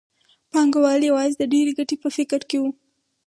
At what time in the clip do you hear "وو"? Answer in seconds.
2.61-2.71